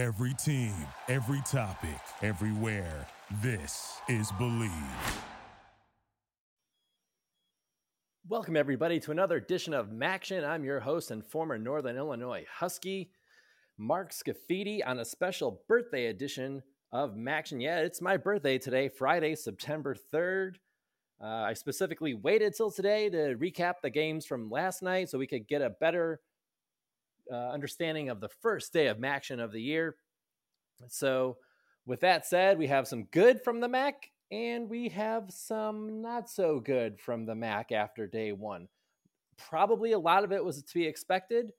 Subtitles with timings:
[0.00, 0.72] Every team,
[1.08, 3.06] every topic, everywhere.
[3.42, 4.72] This is Bleav.
[8.26, 10.42] Welcome, everybody, to another edition of Maction.
[10.42, 13.10] I'm your host and former Northern Illinois Husky,
[13.76, 16.62] Mark Scafidi, on a special birthday edition
[16.92, 17.60] of Maction.
[17.60, 20.54] Yeah, it's my birthday today, Friday, September 3rd.
[21.22, 25.26] Uh, I specifically waited till today to recap the games from last night so we
[25.26, 26.20] could get a better
[27.30, 29.96] uh, understanding of the first day of Maction of the year.
[30.88, 31.36] So,
[31.86, 36.30] with that said, we have some good from the Mac and we have some not
[36.30, 38.68] so good from the Mac after day one.
[39.36, 41.52] Probably a lot of it was to be expected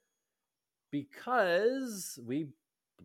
[0.90, 2.46] because we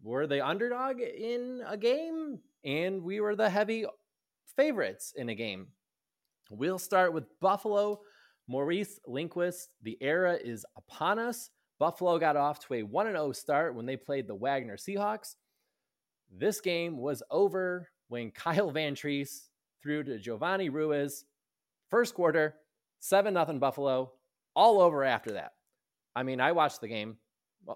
[0.04, 3.86] were the underdog in a game and we were the heavy
[4.56, 5.68] favorites in a game.
[6.50, 8.02] We'll start with Buffalo.
[8.48, 11.50] Maurice Linguist, the era is upon us.
[11.80, 15.36] Buffalo got off to a 1 0 start when they played the Wagner Seahawks.
[16.32, 19.50] This game was over when Kyle Vantrease
[19.82, 21.26] threw to Giovanni Ruiz.
[21.90, 22.56] First quarter,
[23.00, 24.12] 7 0 Buffalo,
[24.56, 25.54] all over after that.
[26.16, 27.18] I mean, I watched the game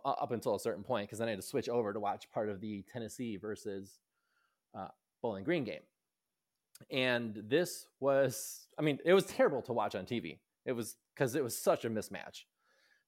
[0.05, 2.49] up until a certain point because then I had to switch over to watch part
[2.49, 3.99] of the Tennessee versus
[4.75, 4.87] uh,
[5.21, 5.81] Bowling Green game.
[6.89, 10.39] And this was, I mean, it was terrible to watch on TV.
[10.65, 12.43] It was because it was such a mismatch.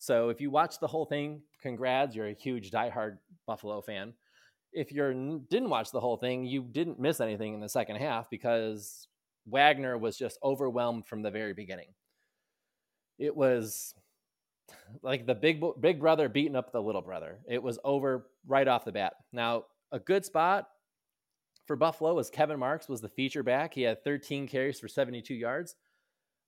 [0.04, 4.12] So if you watch the whole thing, congrats, you're a huge diehard Buffalo fan.
[4.74, 8.30] If you didn't watch the whole thing, you didn't miss anything in the second half
[8.30, 9.08] because
[9.46, 11.88] Wagner was just overwhelmed from the very beginning.
[13.18, 13.96] It was
[15.02, 17.40] like the big big brother beating up the little brother.
[17.48, 19.14] It was over right off the bat.
[19.32, 20.68] Now, a good spot
[21.66, 23.74] for Buffalo was Kevin Marks was the feature back.
[23.74, 25.78] He had 13 carries for 72 yards.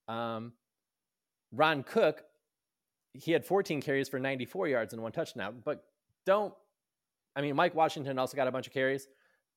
[0.10, 0.52] Um,
[1.54, 2.26] Ron Cook
[3.24, 5.62] he had 14 carries for 94 yards and one touchdown.
[5.64, 5.84] But
[6.26, 6.54] don't,
[7.36, 9.08] I mean, Mike Washington also got a bunch of carries,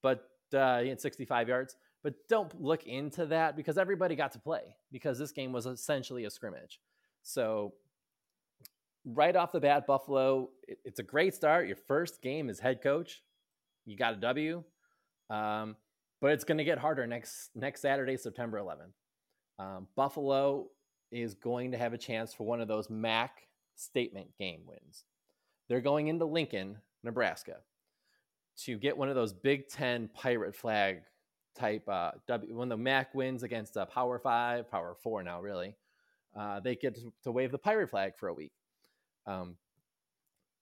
[0.03, 1.77] but uh, he had 65 yards.
[2.03, 6.25] But don't look into that because everybody got to play because this game was essentially
[6.25, 6.81] a scrimmage.
[7.23, 7.75] So,
[9.05, 11.67] right off the bat, Buffalo, it, it's a great start.
[11.67, 13.23] Your first game as head coach,
[13.85, 14.63] you got a W.
[15.29, 15.77] Um,
[16.21, 18.93] but it's going to get harder next next Saturday, September 11th.
[19.59, 20.69] Um, Buffalo
[21.11, 23.48] is going to have a chance for one of those MAC
[23.79, 25.05] statement game wins.
[25.69, 27.57] They're going into Lincoln, Nebraska,
[28.65, 31.03] to get one of those Big Ten pirate flag
[31.57, 31.89] type.
[31.89, 35.75] Uh, w, when the MAC wins against a Power Five, Power Four now, really,
[36.39, 38.53] uh, they get to, wave the pirate flag for a week.
[39.27, 39.57] Um,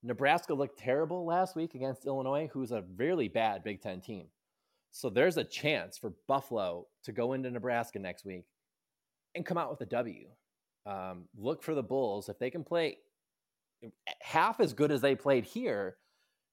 [0.02, 4.26] Nebraska looked terrible last week against Illinois, who's a really bad Big Ten team.
[4.90, 8.44] So there's a chance for Buffalo to go into Nebraska next week
[9.34, 10.28] and come out with a W.
[10.86, 12.98] Um, look for the Bulls if they can play
[14.20, 15.96] half as good as they played here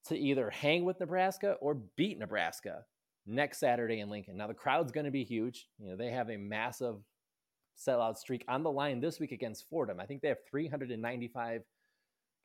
[0.08, 2.84] to either hang with Nebraska or beat Nebraska
[3.26, 4.38] next Saturday in Lincoln.
[4.38, 5.68] Now the crowd's going to be huge.
[5.80, 6.98] You know, they have a massive
[7.78, 10.00] sellout streak on the line this week against Fordham.
[10.00, 11.62] I think they have 395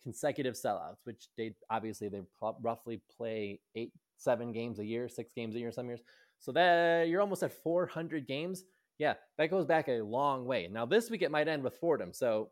[0.03, 2.23] consecutive sellouts, which they obviously they
[2.63, 6.01] roughly play eight, seven games a year, six games a year, some years.
[6.39, 8.65] So that you're almost at 400 games.
[8.99, 10.69] Yeah, that goes back a long way.
[10.71, 12.51] Now this week it might end with Fordham, so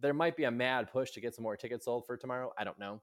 [0.00, 2.52] there might be a mad push to get some more tickets sold for tomorrow.
[2.58, 3.00] I don't know.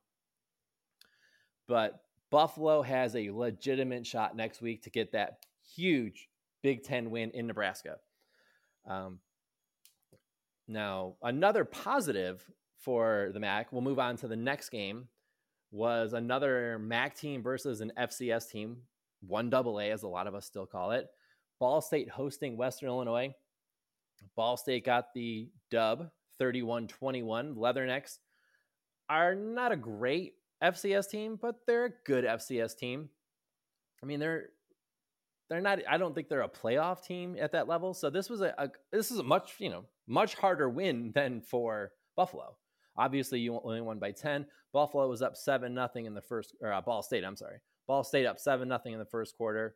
[1.67, 5.37] But Buffalo has a legitimate shot next week to get that
[5.75, 6.29] huge
[6.61, 7.97] Big Ten win in Nebraska.
[8.87, 9.19] Um,
[10.67, 12.43] now, another positive
[12.79, 15.07] for the MAC, we'll move on to the next game,
[15.71, 18.77] was another MAC team versus an FCS team,
[19.21, 21.07] one double A, as a lot of us still call it.
[21.59, 23.33] Ball State hosting Western Illinois.
[24.35, 26.09] Ball State got the dub
[26.43, 27.55] 31 21.
[27.55, 28.17] Leathernecks
[29.09, 33.07] are not a great FCS team, but they're a good FCS team.
[34.01, 34.49] I mean, they're
[35.49, 37.93] they're not i don't think they're a playoff team at that level.
[37.93, 41.39] So this was a, a, this is a much you know much harder win than
[41.39, 42.57] for buffalo.
[42.97, 46.73] Obviously you only won by 10 buffalo was up 7 nothing in the first or
[46.73, 47.59] uh, ball state i'm sorry.
[47.87, 49.75] Ball state up 7 nothing in the first quarter.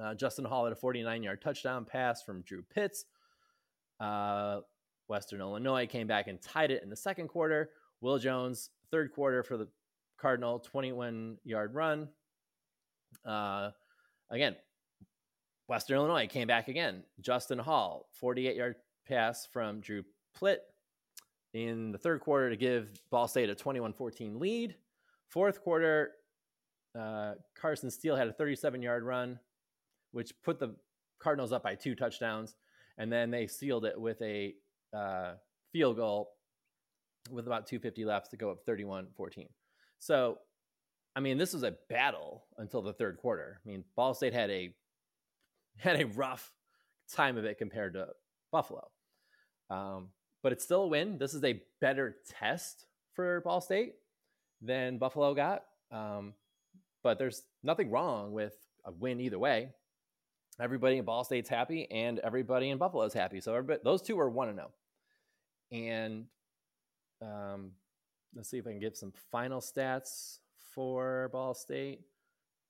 [0.00, 3.04] Uh, justin hall had a 49 yard touchdown pass from drew plitt.
[4.00, 4.60] Uh,
[5.08, 7.70] Western Illinois came back and tied it in the second quarter.
[8.00, 9.68] Will Jones, third quarter for the
[10.18, 12.08] Cardinal, 21 yard run.
[13.24, 13.70] Uh,
[14.30, 14.56] again,
[15.68, 17.02] Western Illinois came back again.
[17.20, 18.76] Justin Hall, 48 yard
[19.06, 20.04] pass from Drew
[20.38, 20.58] Plitt
[21.54, 24.74] in the third quarter to give Ball State a 21 14 lead.
[25.28, 26.12] Fourth quarter,
[26.98, 29.38] uh, Carson Steele had a 37 yard run,
[30.12, 30.74] which put the
[31.18, 32.56] Cardinals up by two touchdowns.
[32.96, 34.54] And then they sealed it with a
[34.94, 35.32] uh,
[35.72, 36.30] field goal
[37.30, 39.48] with about 250 left to go up 31 14.
[39.98, 40.38] So,
[41.16, 43.60] I mean, this was a battle until the third quarter.
[43.64, 44.74] I mean, Ball State had a
[45.78, 46.52] had a rough
[47.12, 48.08] time of it compared to
[48.50, 48.88] Buffalo.
[49.70, 50.08] Um,
[50.42, 51.18] but it's still a win.
[51.18, 53.94] This is a better test for Ball State
[54.62, 55.64] than Buffalo got.
[55.90, 56.34] Um,
[57.02, 58.54] but there's nothing wrong with
[58.84, 59.70] a win either way.
[60.60, 63.40] Everybody in Ball State's happy, and everybody in Buffalo's happy.
[63.40, 64.70] So those two are one to zero.
[65.70, 66.24] And
[67.22, 67.72] um,
[68.34, 70.38] let's see if I can give some final stats
[70.74, 72.00] for Ball State.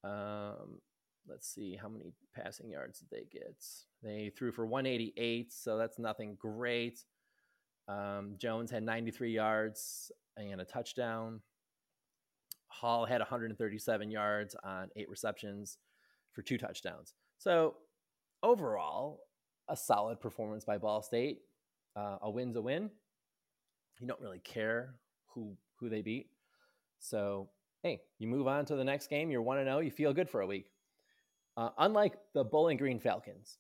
[0.05, 0.81] Um,
[1.27, 3.65] let's see how many passing yards did they get.
[4.03, 7.05] They threw for 188, so that's nothing great.
[7.89, 11.41] Um, Jones had 93 yards and a touchdown.
[12.69, 15.79] Hall had 137 yards on eight receptions
[16.33, 17.15] for two touchdowns.
[17.39, 17.77] So
[18.43, 19.21] overall,
[19.69, 21.41] a solid performance by Ball State.
[21.97, 22.91] Uh, a win's a win.
[24.01, 24.95] You don't really care
[25.35, 26.31] who who they beat.
[26.99, 27.49] So
[27.83, 29.31] hey, you move on to the next game.
[29.31, 29.79] You're one to zero.
[29.81, 30.71] You feel good for a week.
[31.57, 33.59] Uh, unlike the Bowling Green Falcons,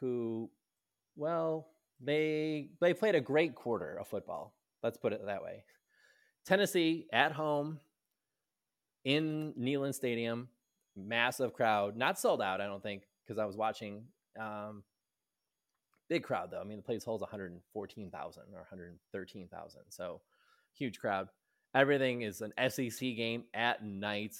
[0.00, 0.50] who,
[1.16, 1.68] well,
[2.00, 4.54] they they played a great quarter of football.
[4.82, 5.64] Let's put it that way.
[6.46, 7.80] Tennessee at home
[9.04, 10.48] in Neyland Stadium,
[10.96, 14.04] massive crowd, not sold out, I don't think, because I was watching.
[14.38, 14.82] Um,
[16.08, 16.60] big crowd though.
[16.60, 20.20] I mean, the place holds 114,000 or 113,000, so
[20.74, 21.28] huge crowd.
[21.74, 24.36] Everything is an SEC game at night.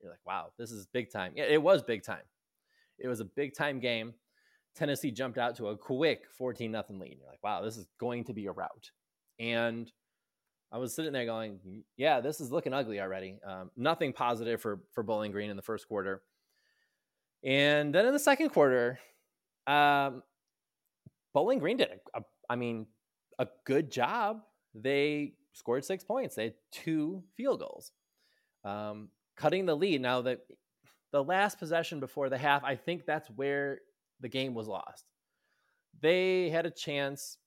[0.00, 1.32] You're like, wow, this is big time.
[1.36, 2.24] Yeah, it was big time.
[2.98, 4.14] It was a big time game.
[4.74, 7.18] Tennessee jumped out to a quick 14 nothing lead.
[7.20, 8.90] You're like, wow, this is going to be a rout.
[9.38, 9.92] And
[10.72, 13.38] I was sitting there going, yeah, this is looking ugly already.
[13.46, 16.22] Um, nothing positive for for Bowling Green in the first quarter.
[17.44, 18.98] And then in the second quarter,
[19.66, 20.22] um,
[21.34, 22.86] Bowling Green did, a, a, I mean,
[23.38, 24.42] a good job.
[24.74, 26.34] They scored six points.
[26.34, 27.92] They had two field goals,
[28.64, 30.00] um, cutting the lead.
[30.00, 30.40] Now that
[31.12, 33.80] the last possession before the half, I think that's where
[34.20, 35.04] the game was lost.
[36.00, 37.38] They had a chance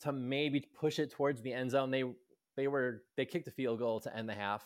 [0.00, 1.90] to maybe push it towards the end zone.
[1.90, 2.04] They
[2.56, 4.62] they were they kicked a field goal to end the half,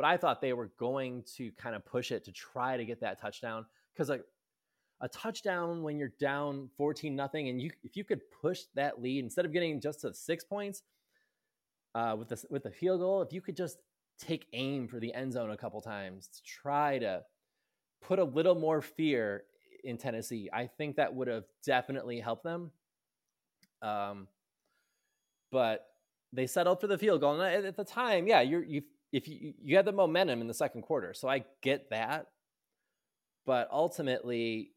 [0.00, 3.02] but I thought they were going to kind of push it to try to get
[3.02, 4.24] that touchdown because like
[5.02, 9.22] a touchdown when you're down 14 nothing and you if you could push that lead
[9.22, 10.84] instead of getting just to 6 points
[11.94, 13.76] uh, with the with the field goal, if you could just
[14.18, 17.20] take aim for the end zone a couple times to try to
[18.00, 19.44] put a little more fear
[19.84, 22.70] in Tennessee, I think that would have definitely helped them.
[23.82, 24.28] Um,
[25.52, 25.88] but
[26.32, 28.80] they settled for the field goal, and at the time, yeah, you're you
[29.12, 32.26] if you you had the momentum in the second quarter, so I get that.
[33.46, 34.72] But ultimately,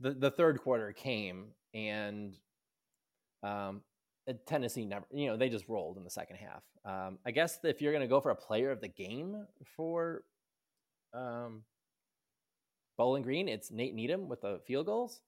[0.00, 2.36] the the third quarter came, and
[3.42, 3.82] um,
[4.46, 6.62] Tennessee never, you know, they just rolled in the second half.
[6.84, 9.46] Um, I guess if you're going to go for a player of the game
[9.76, 10.22] for
[11.12, 11.62] um,
[12.96, 15.20] Bowling Green, it's Nate Needham with the field goals.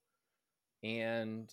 [0.83, 1.53] And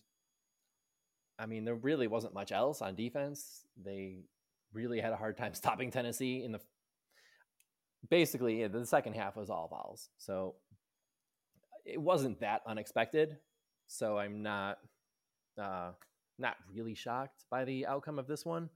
[1.39, 3.65] I mean, there really wasn't much else on defense.
[3.83, 4.25] They
[4.74, 6.62] really had a hard time stopping Tennessee in the
[8.09, 10.09] basically the second half was all Vols.
[10.17, 10.55] So
[11.85, 13.38] it wasn't that unexpected.
[13.88, 14.79] So I'm not
[15.61, 15.91] uh,
[16.39, 18.69] not really shocked by the outcome of this one.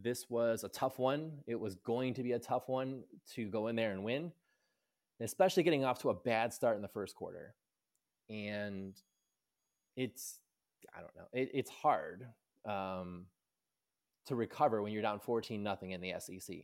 [0.00, 1.38] This was a tough one.
[1.46, 3.04] It was going to be a tough one
[3.34, 4.32] to go in there and win,
[5.20, 7.54] especially getting off to a bad start in the first quarter.
[8.28, 8.94] And
[9.96, 10.40] it's,
[10.96, 12.26] I don't know, it, it's hard
[12.68, 13.26] um,
[14.26, 16.56] to recover when you're down 14 nothing in the SEC.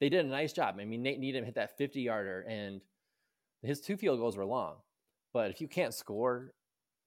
[0.00, 0.76] They did a nice job.
[0.80, 2.80] I mean, Nate Needham hit that 50 yarder, and
[3.62, 4.76] his two field goals were long.
[5.32, 6.52] But if you can't score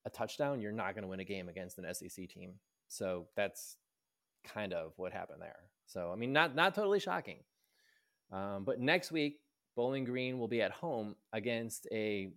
[0.06, 2.54] a touchdown, you're not going to win a game against an SEC team.
[2.88, 3.78] So that's
[4.44, 5.60] kind of what happened there.
[5.86, 7.40] So I mean, not not totally shocking.
[8.32, 9.40] Um, but next week,
[9.76, 12.30] Bowling Green will be at home against a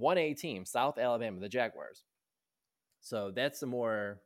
[0.00, 2.04] 1A team, South Alabama, the Jaguars.
[3.00, 4.20] So that's a more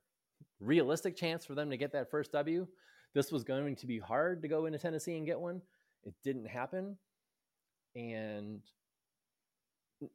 [0.61, 2.67] realistic chance for them to get that first W.
[3.17, 5.63] This was going to be hard to go into Tennessee and get one.
[6.05, 6.99] It didn't happen.
[7.95, 8.61] And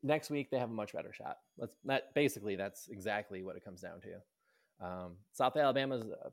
[0.03, 1.38] next week they have a much better shot.
[1.58, 4.86] That's that basically that's exactly what it comes down to.
[4.86, 6.29] Um, South Alabama's uh,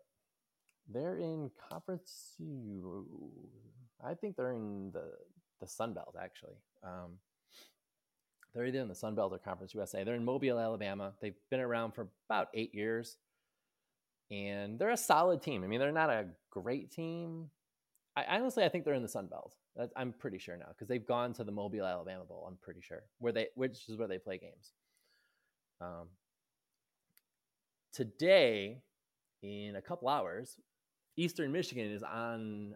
[0.93, 2.35] they're in conference.
[4.05, 5.13] I think they're in the
[5.63, 6.59] the Sun Belt actually.
[6.85, 7.17] Um,
[8.55, 10.05] they're either in the Sun Belt or Conference USA.
[10.05, 11.15] They're in Mobile, Alabama.
[11.23, 13.17] They've been around for about eight years,
[14.31, 15.65] and they're a solid team.
[15.65, 17.51] I mean, they're not a great team.
[18.17, 19.55] I honestly, I think they're in the Sun Belt.
[19.97, 22.45] I'm pretty sure now because they've gone to the Mobile, Alabama Bowl.
[22.49, 24.73] I'm pretty sure where they, which is where they play games.
[25.81, 26.09] Um,
[27.93, 28.83] today,
[29.43, 30.57] in a couple hours,
[31.17, 32.75] Eastern Michigan is on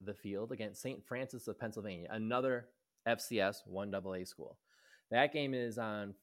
[0.00, 1.04] the field against St.
[1.06, 2.66] Francis of Pennsylvania, another
[3.06, 4.58] FCS 1AA school.
[5.10, 6.14] That game is on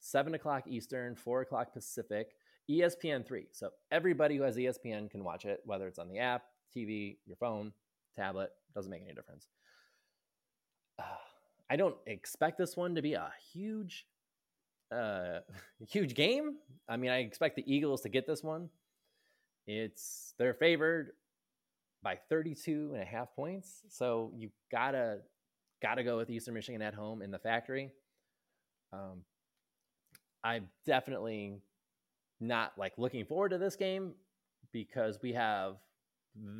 [0.00, 2.36] 7 o'clock Eastern, 4 o'clock Pacific,
[2.70, 3.46] ESPN 3.
[3.52, 6.44] So everybody who has ESPN can watch it, whether it's on the app,
[6.74, 7.72] TV, your phone,
[8.14, 9.48] tablet, doesn't make any difference.
[10.98, 11.02] Uh,
[11.70, 14.06] I don't expect this one to be a huge,
[14.92, 15.40] uh,
[15.88, 16.56] huge game.
[16.88, 18.68] I mean, I expect the Eagles to get this one.
[19.66, 21.10] It's they're favored
[22.04, 23.82] by 32 and a half points.
[23.88, 25.18] So you gotta
[25.82, 27.90] gotta go with Eastern Michigan at home in the factory.
[28.92, 29.24] Um,
[30.44, 31.56] I'm definitely
[32.40, 34.14] not like looking forward to this game
[34.72, 35.76] because we have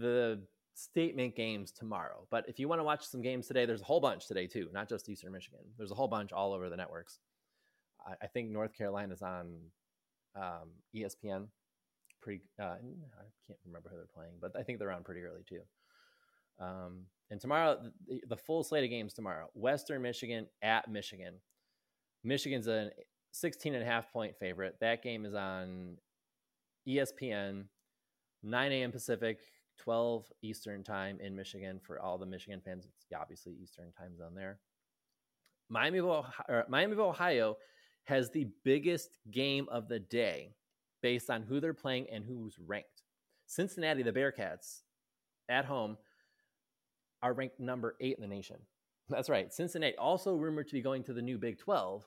[0.00, 0.40] the
[0.74, 2.26] statement games tomorrow.
[2.30, 4.68] But if you want to watch some games today, there's a whole bunch today too,
[4.72, 5.60] not just Eastern Michigan.
[5.76, 7.18] There's a whole bunch all over the networks.
[8.06, 9.56] I, I think North Carolina's on
[10.34, 11.46] um, ESPN.
[12.22, 15.44] Pretty, uh, I can't remember who they're playing, but I think they're on pretty early
[15.48, 15.60] too.
[16.58, 17.78] Um, and tomorrow,
[18.08, 21.34] the, the full slate of games tomorrow: Western Michigan at Michigan.
[22.24, 22.90] Michigan's a
[23.40, 24.76] 16 and a half point favorite.
[24.80, 25.98] That game is on
[26.88, 27.64] ESPN,
[28.42, 28.92] 9 a.m.
[28.92, 29.38] Pacific,
[29.78, 32.86] 12 Eastern time in Michigan for all the Michigan fans.
[32.86, 34.58] It's obviously Eastern time zone there.
[35.68, 37.56] Miami of Ohio, Miami of Ohio
[38.04, 40.54] has the biggest game of the day
[41.02, 43.02] based on who they're playing and who's ranked.
[43.46, 44.82] Cincinnati, the Bearcats,
[45.48, 45.96] at home,
[47.22, 48.56] are ranked number eight in the nation.
[49.08, 49.52] That's right.
[49.52, 52.04] Cincinnati also rumored to be going to the new Big 12,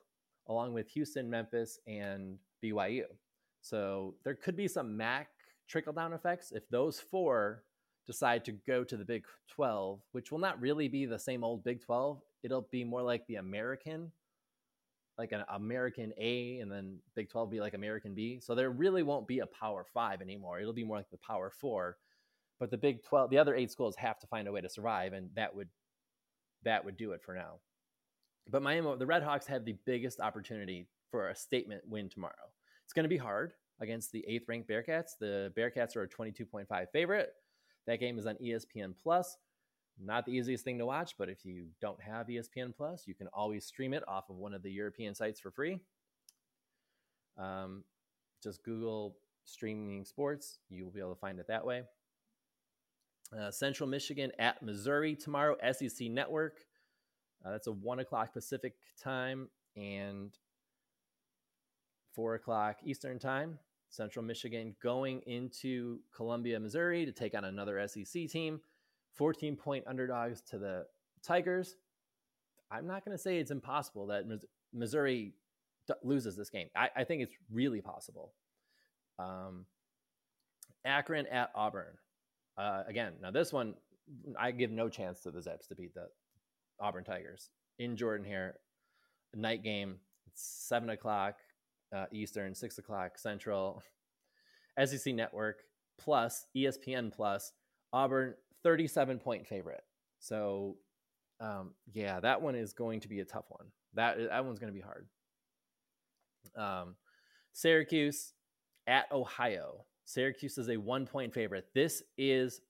[0.50, 3.04] along with Houston, Memphis, and BYU.
[3.62, 5.30] So there could be some MAC
[5.68, 7.64] trickle down effects if those four
[8.08, 11.64] decide to go to the Big 12, which will not really be the same old
[11.64, 12.20] Big 12.
[12.44, 14.12] It'll be more like the American,
[15.18, 18.40] like an American A, and then Big 12 be like American B.
[18.42, 20.60] So there really won't be a Power Five anymore.
[20.60, 21.98] It'll be more like the Power Four.
[22.60, 25.14] But the Big 12, the other eight schools have to find a way to survive,
[25.14, 25.70] and that would
[26.64, 27.60] that would do it for now.
[28.48, 32.34] But Miami, the Red Hawks have the biggest opportunity for a statement win tomorrow.
[32.84, 35.12] It's going to be hard against the eighth ranked Bearcats.
[35.20, 37.34] The Bearcats are a 22.5 favorite.
[37.88, 39.38] That game is on ESPN Plus.
[40.02, 43.28] Not the easiest thing to watch, but if you don't have ESPN Plus, you can
[43.28, 45.80] always stream it off of one of the European sites for free.
[47.38, 47.84] Um,
[48.42, 51.84] just Google streaming sports, you will be able to find it that way.
[53.38, 56.60] Uh, Central Michigan at Missouri tomorrow, SEC Network.
[57.46, 60.38] Uh, that's a one o'clock Pacific time and
[62.14, 63.58] four o'clock Eastern time.
[63.90, 68.60] Central Michigan going into Columbia, Missouri to take on another SEC team.
[69.16, 70.86] 14 point underdogs to the
[71.24, 71.76] Tigers.
[72.72, 74.26] I'm not going to say it's impossible that
[74.74, 75.34] Missouri
[76.04, 76.68] loses this game.
[76.76, 78.34] I, I think it's really possible.
[79.18, 79.66] Um,
[80.86, 81.98] Akron at Auburn.
[82.58, 83.74] Uh, again, now this one,
[84.38, 86.08] I give no chance to the Zips to beat the
[86.80, 88.56] Auburn Tigers in Jordan-Hare.
[89.36, 89.98] Night game.
[90.28, 91.36] It's seven o'clock
[91.96, 93.84] uh, Eastern, six o'clock Central.
[94.86, 95.64] SEC Network
[96.00, 97.52] plus ESPN plus
[97.92, 98.34] Auburn
[98.64, 99.84] 37 point favorite.
[100.20, 100.78] So
[101.40, 103.68] um, yeah, that one is going to be a tough one.
[103.94, 105.08] That that one's going to be hard.
[106.56, 106.96] Um,
[107.54, 108.34] Syracuse
[108.88, 109.86] at Ohio.
[110.06, 111.68] Syracuse is a one point favorite.
[111.74, 112.62] This is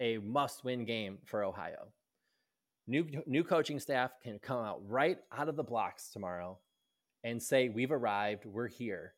[0.00, 1.88] a must win game for Ohio.
[2.88, 6.58] New new coaching staff can come out right out of the blocks tomorrow
[7.24, 9.14] and say, We've arrived, we're here.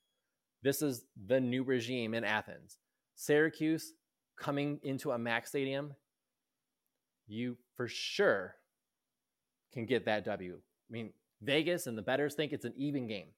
[0.62, 2.78] This is the new regime in Athens.
[3.14, 3.92] Syracuse
[4.38, 5.94] coming into a MAC stadium,
[7.26, 8.54] you for sure
[9.72, 10.54] can get that W.
[10.56, 13.28] I mean, Vegas and the betters think it's an even game.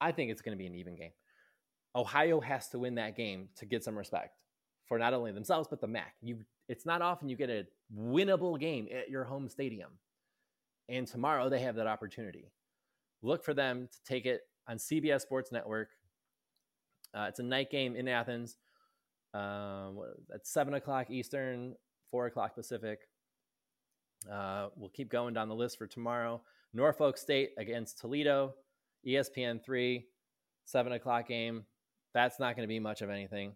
[0.00, 1.12] I think it's going to be an even game.
[1.96, 4.36] Ohio has to win that game to get some respect
[4.88, 6.14] for not only themselves but the MAC.
[6.22, 7.66] You, it's not often you get a
[7.96, 9.90] winnable game at your home stadium,
[10.88, 12.50] and tomorrow they have that opportunity.
[13.22, 15.88] Look for them to take it on CBS Sports Network.
[17.14, 18.56] Uh, it's a night game in Athens.
[19.34, 20.00] Um,
[20.34, 21.74] at seven o'clock Eastern,
[22.10, 23.00] four o'clock Pacific.
[24.30, 26.40] Uh, we'll keep going down the list for tomorrow.
[26.72, 28.54] Norfolk State against Toledo,
[29.06, 30.06] ESPN three,
[30.64, 31.64] seven o'clock game.
[32.14, 33.52] That's not going to be much of anything.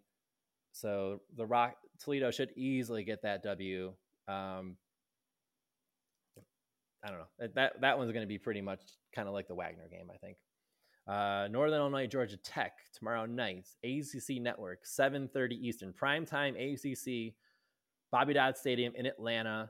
[0.73, 3.93] So the Rock Toledo should easily get that W.
[4.27, 4.75] Um,
[7.03, 7.47] I don't know.
[7.55, 8.81] That that one's going to be pretty much
[9.15, 10.37] kind of like the Wagner game, I think.
[11.05, 17.33] Uh, Northern Illinois, Georgia Tech tomorrow night, ACC Network, 7:30 Eastern, prime time ACC,
[18.11, 19.69] Bobby Dodd Stadium in Atlanta.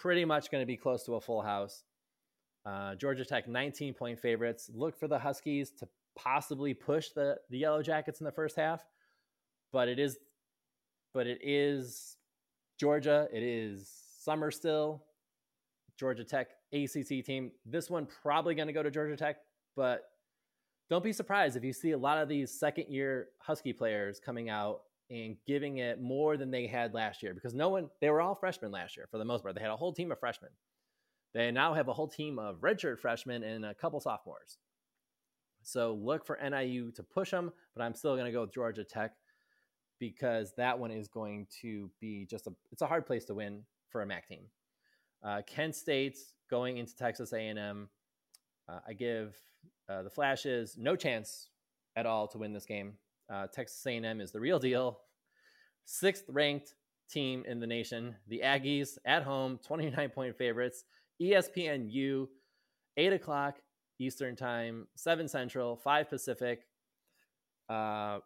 [0.00, 1.84] Pretty much going to be close to a full house.
[2.66, 4.70] Uh, Georgia Tech 19 point favorites.
[4.74, 8.84] Look for the Huskies to possibly push the the Yellow Jackets in the first half,
[9.72, 10.18] but it is,
[11.14, 12.16] but it is
[12.78, 15.04] Georgia, it is summer still.
[16.00, 17.52] Georgia Tech ACC team.
[17.66, 19.36] This one probably going to go to Georgia Tech,
[19.76, 20.04] but
[20.88, 24.48] don't be surprised if you see a lot of these second year Husky players coming
[24.48, 28.22] out and giving it more than they had last year because no one, they were
[28.22, 29.54] all freshmen last year for the most part.
[29.54, 30.50] They had a whole team of freshmen.
[31.34, 34.56] They now have a whole team of redshirt freshmen and a couple sophomores.
[35.62, 38.84] So look for NIU to push them, but I'm still going to go with Georgia
[38.84, 39.12] Tech
[40.00, 43.62] because that one is going to be just a it's a hard place to win
[43.90, 44.44] for a MAC team.
[45.22, 47.88] Uh, Kent State's going into Texas A&M.
[48.68, 49.36] Uh, I give
[49.88, 51.50] uh, the Flashes no chance
[51.94, 52.94] at all to win this game.
[53.32, 55.00] Uh, Texas A&M is the real deal.
[55.84, 56.74] Sixth ranked
[57.10, 58.14] team in the nation.
[58.28, 60.84] The Aggies at home, 29 point favorites.
[61.20, 62.28] ESPNU,
[62.96, 63.58] 8 o'clock
[63.98, 66.66] Eastern Time, 7 Central, 5 Pacific.
[67.68, 68.20] Uh,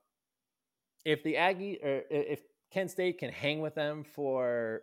[1.05, 4.83] if the Aggie or uh, if Kent State can hang with them for,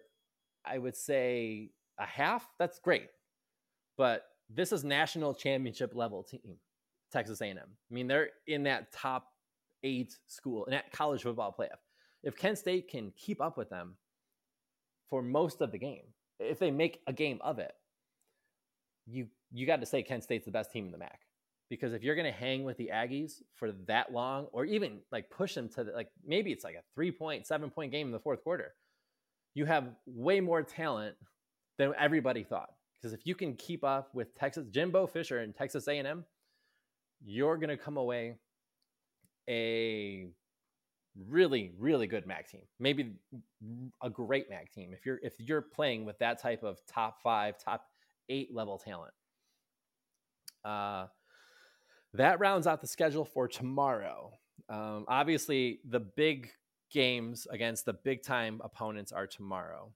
[0.66, 3.10] I would say a half, that's great.
[3.98, 6.58] But this is national championship level team,
[7.12, 7.58] Texas A&M.
[7.58, 9.28] I mean, they're in that top
[9.84, 11.80] eight school in that college football playoff.
[12.24, 13.96] If Kent State can keep up with them
[15.10, 16.04] for most of the game,
[16.40, 17.74] if they make a game of it,
[19.08, 21.20] you you got to say Kent State's the best team in the MAC
[21.72, 25.30] because if you're going to hang with the Aggies for that long, or even like
[25.30, 28.12] push them to the, like maybe it's like a three point, seven point game in
[28.12, 28.74] the fourth quarter,
[29.54, 31.16] you have way more talent
[31.78, 32.72] than everybody thought.
[33.00, 36.26] Because if you can keep up with Texas, Jimbo Fisher and Texas A&M,
[37.24, 38.36] you're going to come away
[39.50, 40.28] a
[41.30, 43.14] really really good MAC team, maybe
[44.04, 44.92] a great MAC team.
[44.94, 47.86] If you're if you're playing with that type of top five, top
[48.28, 49.14] eight level talent.
[50.66, 51.08] Uh,
[52.14, 54.32] that rounds out the schedule for tomorrow.
[54.70, 56.52] Um, obviously, the big
[56.92, 59.92] games against the big time opponents are tomorrow.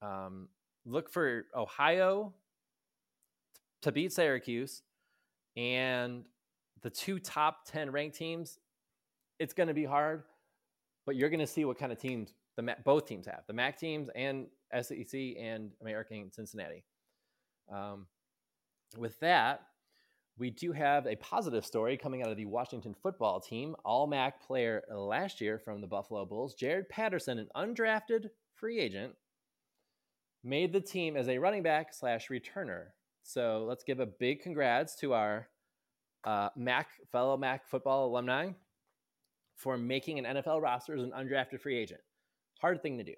[0.00, 0.48] Um,
[0.84, 2.34] look for Ohio
[3.82, 4.82] to beat Syracuse
[5.56, 6.24] and
[6.82, 8.58] the two top 10 ranked teams.
[9.38, 10.24] It's going to be hard,
[11.06, 13.78] but you're going to see what kind of teams the both teams have the MAC
[13.78, 14.46] teams and
[14.82, 16.84] SEC and American Cincinnati.
[17.72, 18.06] Um,
[18.98, 19.62] with that,
[20.38, 23.76] we do have a positive story coming out of the Washington football team.
[23.84, 29.14] All MAC player last year from the Buffalo Bulls, Jaret Patterson, an undrafted free agent,
[30.42, 32.86] made the team as a running back slash returner.
[33.22, 35.48] So let's give a big congrats to our
[36.24, 38.50] uh, MAC fellow MAC football alumni
[39.56, 42.00] for making an NFL roster as an undrafted free agent.
[42.60, 43.14] Hard thing to do,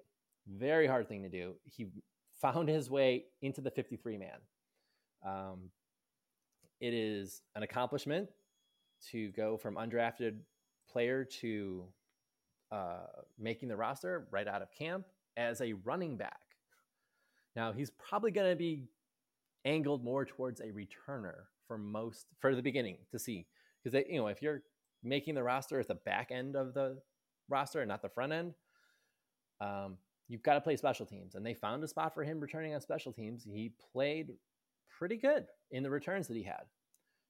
[0.47, 1.55] very hard thing to do.
[1.63, 1.87] He
[2.41, 4.37] found his way into the 53 man.
[5.25, 5.69] Um,
[6.79, 8.29] it is an accomplishment
[9.11, 10.39] to go from undrafted
[10.89, 11.85] player to
[12.71, 13.07] uh,
[13.39, 15.05] making the roster right out of camp
[15.37, 16.41] as a running back.
[17.55, 18.83] Now he's probably going to be
[19.65, 23.47] angled more towards a returner for most for the beginning to see
[23.83, 24.61] because you know if you're
[25.03, 26.97] making the roster at the back end of the
[27.47, 28.53] roster and not the front end,
[29.61, 31.35] um, you've got to play special teams.
[31.35, 33.43] And they found a spot for him returning on special teams.
[33.43, 34.31] He played
[34.97, 36.63] pretty good in the returns that he had.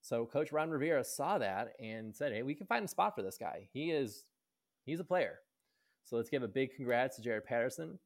[0.01, 3.23] So Coach Ron Rivera saw that and said, "Hey, we can find a spot for
[3.23, 3.67] this guy.
[3.73, 4.25] He is,
[4.85, 5.39] he's a player."
[6.03, 7.97] So let's give a big congrats to Jaret Patterson.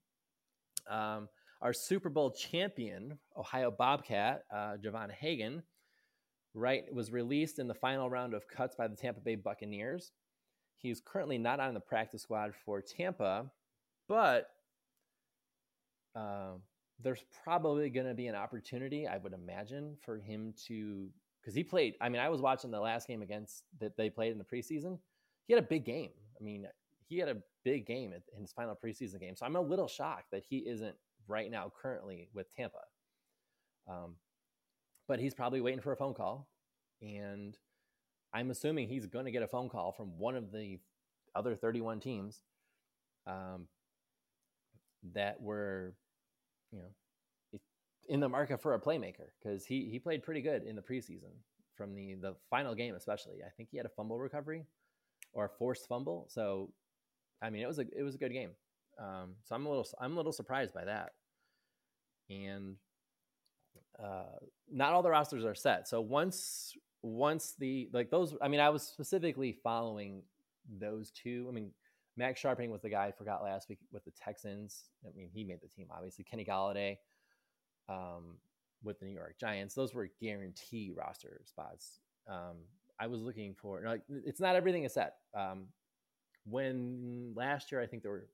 [0.90, 1.28] Um,
[1.62, 5.62] our Super Bowl champion, Ohio Bobcat, uh, Javon Hagan,
[6.54, 10.14] right, was released in the final round of cuts by the Tampa Bay Buccaneers.
[10.78, 13.52] He's currently not on the practice squad for Tampa,
[14.08, 14.48] but
[16.16, 16.54] uh,
[17.02, 21.10] there's probably going to be an opportunity, I would imagine, for him to
[21.42, 21.96] because he played.
[22.02, 25.00] I mean, I was watching the last game against that they played in the preseason.
[25.48, 26.12] He had a big game.
[26.40, 26.68] I mean,
[27.08, 29.36] he had a big game in his final preseason game.
[29.36, 30.96] So I'm a little shocked that he isn't
[31.28, 32.80] right now currently with Tampa.
[33.88, 34.16] Um,
[35.08, 36.48] but he's probably waiting for a phone call,
[37.02, 37.58] and
[38.32, 40.78] I'm assuming he's going to get a phone call from one of the
[41.36, 42.44] other 31 teams
[43.26, 43.68] um,
[45.16, 45.96] that were,
[46.72, 47.60] you know,
[48.08, 51.32] in the market for a playmaker because he he played pretty good in the preseason
[51.76, 53.38] from the the final game especially.
[53.46, 54.66] I think he had a fumble recovery
[55.34, 56.28] or a forced fumble.
[56.30, 56.72] So,
[57.42, 58.52] I mean, it was a it was a good game.
[59.00, 61.12] Um, so I'm a little I'm a little surprised by that.
[62.30, 62.76] And
[64.02, 64.38] uh,
[64.72, 65.88] not all the rosters are set.
[65.88, 70.24] So once once the like those, I mean, I was specifically following
[70.80, 71.46] those two.
[71.50, 71.72] I mean,
[72.20, 74.84] Max Scharping was the guy I forgot last week with the Texans.
[75.06, 76.26] I mean, he made the team, obviously.
[76.26, 76.98] Kenny Golladay
[77.88, 78.36] um,
[78.84, 79.74] with the New York Giants.
[79.74, 82.00] Those were guarantee roster spots.
[82.30, 82.58] Um,
[83.00, 83.82] I was looking for,
[84.26, 85.14] it's not everything is set.
[85.34, 85.68] Um,
[86.46, 88.28] when last year, I think there were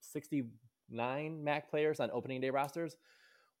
[0.00, 2.96] 69 MAC players on opening day rosters.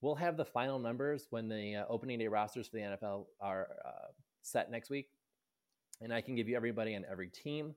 [0.02, 3.68] We'll have the final numbers when the uh, opening day rosters for the NFL are
[3.86, 4.08] uh,
[4.42, 5.08] set next week,
[6.02, 7.74] and I can give you everybody on every team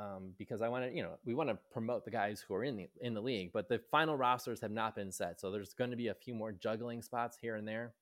[0.00, 2.64] um, because I want to, you know, we want to promote the guys who are
[2.64, 3.50] in the in the league.
[3.52, 6.34] But the final rosters have not been set, so there's going to be a few
[6.34, 7.92] more juggling spots here and there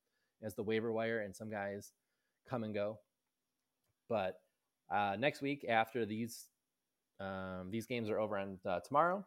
[0.43, 1.93] as the waiver wire and some guys
[2.49, 2.99] come and go.
[4.09, 4.41] But
[4.91, 6.47] uh, next week, after these
[7.21, 9.25] um, these games are over on uh, tomorrow,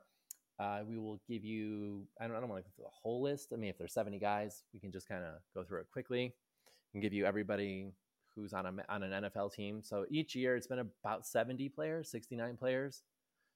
[0.59, 2.03] uh, we will give you.
[2.19, 3.49] I don't, I don't want to go through the whole list.
[3.53, 6.33] I mean, if there's 70 guys, we can just kind of go through it quickly
[6.93, 7.91] and give you everybody
[8.35, 9.81] who's on a on an NFL team.
[9.83, 13.03] So each year it's been about 70 players, 69 players,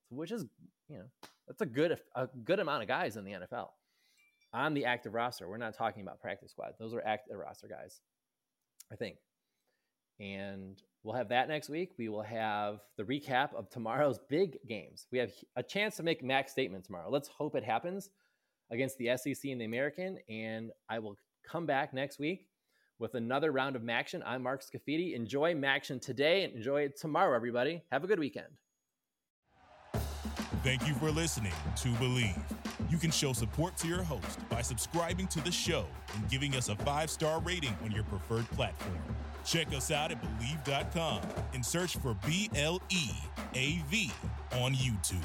[0.09, 0.45] which is
[0.89, 1.05] you know
[1.47, 3.69] that's a good a good amount of guys in the NFL
[4.53, 5.47] on the active roster.
[5.47, 7.99] We're not talking about practice squad; those are active roster guys,
[8.91, 9.17] I think.
[10.19, 11.91] And we'll have that next week.
[11.97, 15.07] We will have the recap of tomorrow's big games.
[15.11, 17.09] We have a chance to make max statement tomorrow.
[17.09, 18.09] Let's hope it happens
[18.71, 20.17] against the SEC and the American.
[20.29, 22.47] And I will come back next week
[22.99, 24.21] with another round of Maction.
[24.25, 25.15] I'm Mark Scafidi.
[25.15, 27.83] Enjoy Maction today and enjoy it tomorrow, everybody.
[27.91, 28.47] Have a good weekend.
[30.63, 32.41] Thank you for listening to Bleav.
[32.89, 36.69] You can show support to your host by subscribing to the show and giving us
[36.69, 38.97] a five star rating on your preferred platform.
[39.45, 41.21] Check us out at Bleav.com
[41.53, 43.11] and search for B L E
[43.53, 44.11] A V
[44.53, 45.21] on YouTube.